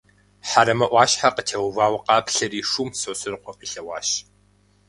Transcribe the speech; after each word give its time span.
Хьэрэмэ 0.47 0.85
ӏуащхьэ 0.91 1.29
къытеувауэ 1.35 1.99
къаплъэри, 2.05 2.59
шум 2.69 2.89
Сосрыкъуэ 2.99 3.53
къилъэгъуащ. 3.59 4.09